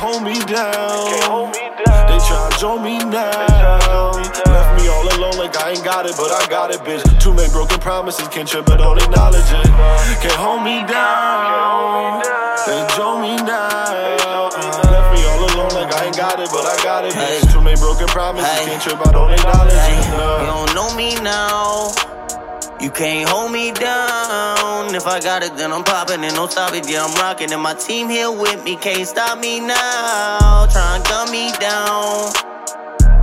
hold 0.00 0.22
me 0.22 0.40
down. 0.46 0.72
Hold 1.28 1.52
me 1.52 1.70
down. 1.84 2.06
They 2.08 2.18
try 2.26 2.48
to 2.50 2.58
jolt 2.58 2.82
me 2.82 2.98
now. 2.98 4.12
Left 4.46 4.80
me 4.80 4.88
all 4.88 5.06
alone 5.16 5.36
like 5.36 5.56
I 5.56 5.70
ain't 5.70 5.84
got 5.84 6.06
it, 6.06 6.16
but 6.16 6.32
I 6.32 6.46
got 6.48 6.70
it, 6.74 6.80
bitch. 6.80 7.04
Too 7.20 7.34
many 7.34 7.50
broken 7.52 7.78
promises, 7.78 8.26
can't 8.28 8.48
trip, 8.48 8.64
but 8.66 8.78
don't 8.78 9.00
acknowledge 9.00 9.50
it. 9.52 9.66
Can't 10.22 10.40
hold 10.40 10.62
me 10.62 10.82
down. 10.86 12.22
They 12.66 12.80
jolt 12.96 13.20
me 13.20 13.36
down 13.46 13.89
got 16.20 16.38
it, 16.38 16.50
but 16.52 16.66
I 16.66 16.76
got 16.84 17.04
it, 17.06 17.14
bitch. 17.14 17.52
Too 17.52 17.62
many 17.62 17.80
broken 17.80 18.06
promises, 18.08 18.50
Hey. 18.50 18.66
can't 18.66 18.82
trip, 18.82 19.00
I 19.06 19.12
don't 19.12 19.32
acknowledge 19.32 19.72
Hey, 19.72 19.96
you 19.96 20.46
don't 20.46 20.74
know 20.74 20.94
me 20.94 21.14
now. 21.22 21.90
You 22.78 22.90
can't 22.90 23.28
hold 23.28 23.52
me 23.52 23.72
down. 23.72 24.94
If 24.94 25.06
I 25.06 25.20
got 25.20 25.42
it, 25.42 25.56
then 25.56 25.72
I'm 25.72 25.84
popping 25.84 26.22
and 26.24 26.34
don't 26.34 26.50
stop 26.50 26.74
it. 26.74 26.88
Yeah, 26.88 27.04
I'm 27.04 27.14
rocking. 27.20 27.52
And 27.52 27.62
my 27.62 27.74
team 27.74 28.08
here 28.08 28.30
with 28.30 28.64
me 28.64 28.76
can't 28.76 29.06
stop 29.06 29.38
me 29.38 29.60
now. 29.60 30.66
Try 30.72 30.96
and 30.96 31.04
gun 31.04 31.30
me 31.30 31.52
down. 31.60 32.32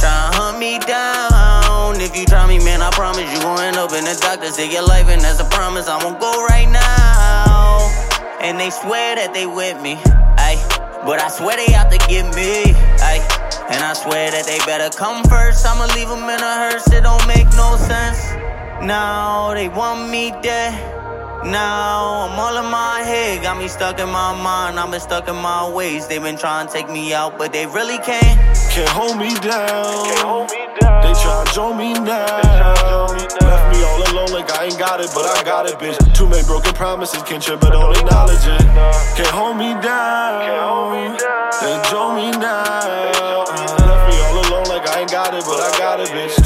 Try 0.00 0.12
and 0.26 0.34
hunt 0.36 0.58
me 0.58 0.78
down. 0.80 2.00
If 2.00 2.14
you 2.16 2.26
try 2.26 2.46
me, 2.46 2.58
man, 2.58 2.82
I 2.82 2.90
promise 2.90 3.24
you 3.32 3.40
gon' 3.40 3.60
end 3.60 3.76
up 3.76 3.92
in 3.92 4.04
the 4.04 4.16
doctor. 4.20 4.50
Take 4.50 4.72
your 4.72 4.86
life, 4.86 5.08
and 5.08 5.20
that's 5.20 5.40
a 5.40 5.48
promise. 5.48 5.88
I 5.88 5.96
won't 6.04 6.20
go 6.20 6.32
right 6.46 6.68
now. 6.68 7.88
And 8.40 8.60
they 8.60 8.70
swear 8.70 9.16
that 9.16 9.32
they 9.32 9.46
with 9.46 9.80
me. 9.80 9.96
Ay, 10.98 11.06
but 11.06 11.20
I 11.20 11.28
swear 11.28 11.56
they 11.56 11.74
out 11.74 11.90
to 11.90 11.98
get 12.08 12.34
me. 12.34 12.72
Ay, 13.00 13.18
and 13.70 13.82
I 13.82 13.92
swear 13.94 14.30
that 14.30 14.46
they 14.46 14.58
better 14.60 14.88
come 14.96 15.24
first. 15.24 15.66
I'ma 15.66 15.86
leave 15.94 16.08
them 16.08 16.24
in 16.24 16.40
a 16.40 16.54
hearse. 16.56 16.86
It 16.92 17.02
don't 17.02 17.26
make 17.26 17.48
no 17.56 17.76
sense. 17.76 18.18
Now 18.82 19.54
they 19.54 19.68
want 19.68 20.10
me 20.10 20.30
dead. 20.42 20.74
Now 21.44 22.28
I'm 22.28 22.38
all 22.38 22.56
in 22.58 22.70
my 22.70 23.00
head, 23.00 23.42
got 23.42 23.58
me 23.58 23.68
stuck 23.68 24.00
in 24.00 24.08
my 24.08 24.34
mind. 24.42 24.78
I've 24.78 24.90
been 24.90 25.00
stuck 25.00 25.28
in 25.28 25.36
my 25.36 25.70
ways. 25.70 26.08
They've 26.08 26.22
been 26.22 26.36
trying 26.36 26.66
to 26.66 26.72
take 26.72 26.90
me 26.90 27.14
out, 27.14 27.38
but 27.38 27.52
they 27.52 27.66
really 27.66 27.98
can't. 27.98 28.38
Can't 28.70 28.88
hold 28.88 29.16
me 29.16 29.34
down. 29.36 30.48
They 30.48 31.14
try 31.22 31.44
to 31.46 31.52
join 31.54 31.76
me 31.76 31.92
now. 31.94 32.87
All 34.28 34.34
like 34.34 34.50
I 34.52 34.64
ain't 34.64 34.78
got 34.78 35.00
it, 35.00 35.10
but 35.14 35.24
I 35.24 35.42
got 35.42 35.66
it, 35.66 35.78
bitch. 35.78 35.96
Too 36.14 36.28
many 36.28 36.44
broken 36.44 36.74
promises, 36.74 37.22
can't 37.22 37.42
trip, 37.42 37.60
but 37.60 37.70
don't 37.70 37.96
acknowledge 37.96 38.44
it. 38.44 38.60
Can't 39.16 39.28
hold 39.32 39.56
me 39.56 39.72
down. 39.80 40.44
They 41.62 41.72
join 41.90 42.16
me. 42.16 42.28
Uh, 42.36 43.44
left 43.88 44.04
me 44.08 44.20
all 44.20 44.36
alone 44.44 44.66
like 44.68 44.86
I 44.86 45.00
ain't 45.00 45.10
got 45.10 45.32
it, 45.32 45.44
but 45.46 45.60
I 45.60 45.78
got 45.78 46.00
it, 46.00 46.08
bitch. 46.08 46.37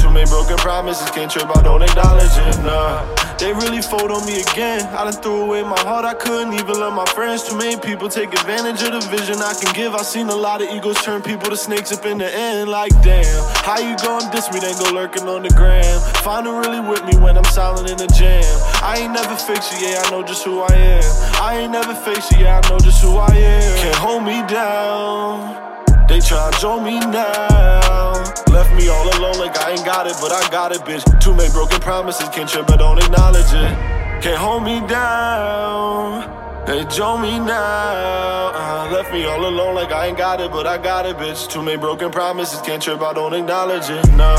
Promises, 0.57 1.09
can't 1.11 1.29
trip, 1.29 1.45
I 1.55 1.61
don't 1.61 1.81
acknowledge 1.81 2.31
it. 2.37 2.57
Nah. 2.63 3.03
They 3.37 3.51
really 3.51 3.81
fold 3.81 4.11
on 4.11 4.25
me 4.25 4.39
again. 4.39 4.87
I 4.95 5.03
done 5.03 5.13
threw 5.21 5.41
away 5.43 5.61
my 5.61 5.79
heart, 5.81 6.05
I 6.05 6.13
couldn't 6.13 6.53
even 6.53 6.79
love 6.79 6.93
my 6.93 7.05
friends. 7.13 7.43
Too 7.43 7.57
many 7.57 7.75
people 7.75 8.07
take 8.07 8.31
advantage 8.31 8.81
of 8.83 8.93
the 8.93 9.01
vision 9.09 9.37
I 9.39 9.53
can 9.53 9.73
give. 9.73 9.93
I 9.93 10.03
seen 10.03 10.29
a 10.29 10.35
lot 10.35 10.61
of 10.61 10.69
egos 10.69 11.01
turn 11.03 11.21
people 11.21 11.49
to 11.49 11.57
snakes 11.57 11.91
up 11.91 12.05
in 12.05 12.17
the 12.17 12.33
end. 12.33 12.69
Like, 12.69 12.91
damn, 13.01 13.25
how 13.65 13.79
you 13.79 13.97
gon' 13.97 14.31
diss 14.31 14.51
me, 14.53 14.59
then 14.61 14.77
go 14.79 14.93
lurking 14.93 15.27
on 15.27 15.43
the 15.43 15.49
gram? 15.49 15.99
Find 16.23 16.45
who 16.47 16.57
really 16.57 16.79
with 16.79 17.03
me 17.05 17.17
when 17.17 17.37
I'm 17.37 17.43
silent 17.45 17.89
in 17.91 17.97
the 17.97 18.07
jam. 18.07 18.43
I 18.81 18.99
ain't 18.99 19.11
never 19.11 19.35
fake 19.35 19.63
you, 19.73 19.87
yeah, 19.87 20.01
I 20.05 20.11
know 20.11 20.23
just 20.23 20.45
who 20.45 20.61
I 20.61 20.73
am. 20.73 21.03
I 21.41 21.57
ain't 21.59 21.71
never 21.73 21.93
fake 21.93 22.23
you, 22.31 22.45
yeah, 22.45 22.61
I 22.63 22.69
know 22.69 22.79
just 22.79 23.03
who 23.03 23.17
I 23.17 23.35
am. 23.35 23.77
Can't 23.79 23.95
hold 23.95 24.23
me 24.23 24.41
down. 24.47 26.07
They 26.07 26.21
try 26.21 26.49
to 26.49 26.59
join 26.59 26.83
me 26.85 26.99
now. 26.99 28.12
Left 28.53 28.71
me 28.75 28.87
all 28.87 29.07
alone 29.17 29.39
like 29.39 29.57
I 29.57 29.71
ain't 29.71 29.83
got 29.83 30.05
it, 30.05 30.15
but 30.21 30.31
I 30.31 30.47
got 30.51 30.71
it, 30.71 30.81
bitch. 30.81 31.03
Too 31.19 31.33
many 31.35 31.51
broken 31.51 31.79
promises, 31.79 32.29
can't 32.29 32.47
trip, 32.47 32.67
but 32.67 32.77
don't 32.77 32.99
acknowledge 32.99 33.51
it. 33.51 34.21
Can't 34.21 34.37
hold 34.37 34.61
me 34.61 34.79
down. 34.87 36.29
They 36.67 36.85
join 36.85 37.23
me 37.23 37.39
now. 37.39 38.51
Uh, 38.53 38.89
left 38.91 39.11
me 39.11 39.25
all 39.25 39.43
alone 39.43 39.73
like 39.73 39.91
I 39.91 40.05
ain't 40.05 40.19
got 40.19 40.39
it, 40.39 40.51
but 40.51 40.67
I 40.67 40.77
got 40.77 41.07
it, 41.07 41.17
bitch. 41.17 41.49
Too 41.49 41.63
many 41.63 41.77
broken 41.77 42.11
promises, 42.11 42.61
can't 42.61 42.79
trip, 42.79 43.01
I 43.01 43.13
don't 43.13 43.33
acknowledge 43.33 43.89
it. 43.89 44.07
Nah. 44.15 44.37